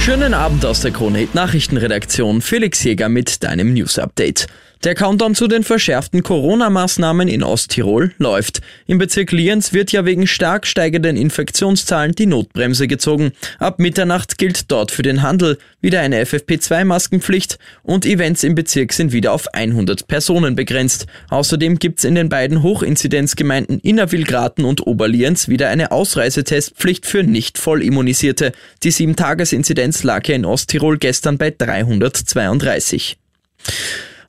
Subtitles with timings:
[0.00, 2.40] Schönen Abend aus der Krone Nachrichtenredaktion.
[2.40, 4.46] Felix Jäger mit deinem News Update.
[4.82, 8.62] Der Countdown zu den verschärften Corona-Maßnahmen in Osttirol läuft.
[8.86, 13.32] Im Bezirk Lienz wird ja wegen stark steigenden Infektionszahlen die Notbremse gezogen.
[13.58, 19.12] Ab Mitternacht gilt dort für den Handel wieder eine FFP2-Maskenpflicht und Events im Bezirk sind
[19.12, 21.06] wieder auf 100 Personen begrenzt.
[21.28, 28.52] Außerdem gibt's in den beiden Hochinzidenzgemeinden Innerwilgraten und Oberlienz wieder eine Ausreisetestpflicht für nicht vollimmunisierte.
[28.82, 33.16] Die 7-Tages-Inzidenz lag ja in Osttirol gestern bei 332.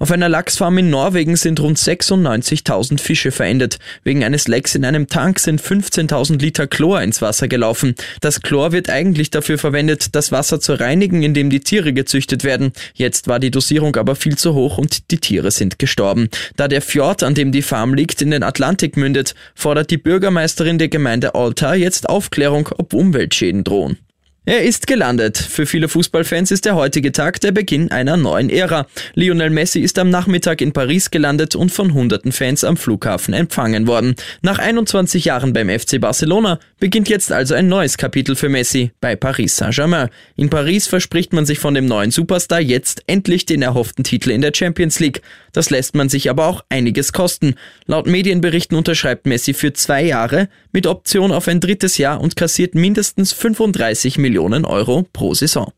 [0.00, 3.78] Auf einer Lachsfarm in Norwegen sind rund 96.000 Fische verendet.
[4.02, 7.94] Wegen eines Lecks in einem Tank sind 15.000 Liter Chlor ins Wasser gelaufen.
[8.22, 12.44] Das Chlor wird eigentlich dafür verwendet, das Wasser zu reinigen, in dem die Tiere gezüchtet
[12.44, 12.72] werden.
[12.94, 16.30] Jetzt war die Dosierung aber viel zu hoch und die Tiere sind gestorben.
[16.56, 20.78] Da der Fjord, an dem die Farm liegt, in den Atlantik mündet, fordert die Bürgermeisterin
[20.78, 23.98] der Gemeinde Alta jetzt Aufklärung, ob Umweltschäden drohen.
[24.46, 25.36] Er ist gelandet.
[25.36, 28.86] Für viele Fußballfans ist der heutige Tag der Beginn einer neuen Ära.
[29.14, 33.86] Lionel Messi ist am Nachmittag in Paris gelandet und von hunderten Fans am Flughafen empfangen
[33.86, 34.14] worden.
[34.40, 39.14] Nach 21 Jahren beim FC Barcelona beginnt jetzt also ein neues Kapitel für Messi bei
[39.14, 40.08] Paris Saint-Germain.
[40.36, 44.40] In Paris verspricht man sich von dem neuen Superstar jetzt endlich den erhofften Titel in
[44.40, 45.20] der Champions League.
[45.52, 47.56] Das lässt man sich aber auch einiges kosten.
[47.84, 52.74] Laut Medienberichten unterschreibt Messi für zwei Jahre mit Option auf ein drittes Jahr und kassiert
[52.74, 55.70] mindestens 35 Millionen Millionen Euro pro Saison.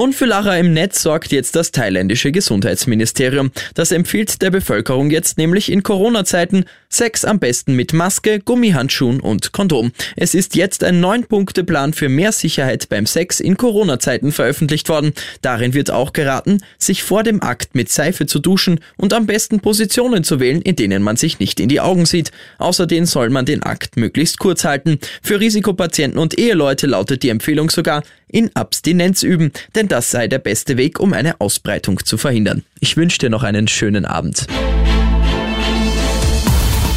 [0.00, 3.50] Und für Lacher im Netz sorgt jetzt das thailändische Gesundheitsministerium.
[3.74, 9.52] Das empfiehlt der Bevölkerung jetzt nämlich in Corona-Zeiten Sex am besten mit Maske, Gummihandschuhen und
[9.52, 9.92] Kondom.
[10.16, 15.12] Es ist jetzt ein Neun-Punkte-Plan für mehr Sicherheit beim Sex in Corona-Zeiten veröffentlicht worden.
[15.42, 19.60] Darin wird auch geraten, sich vor dem Akt mit Seife zu duschen und am besten
[19.60, 22.32] Positionen zu wählen, in denen man sich nicht in die Augen sieht.
[22.56, 24.98] Außerdem soll man den Akt möglichst kurz halten.
[25.22, 30.38] Für Risikopatienten und Eheleute lautet die Empfehlung sogar, in Abstinenz üben, denn das sei der
[30.38, 32.62] beste Weg, um eine Ausbreitung zu verhindern.
[32.80, 34.46] Ich wünsche dir noch einen schönen Abend.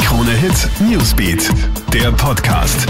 [0.03, 1.49] Krone Hit Newsbeat,
[1.93, 2.87] der Podcast.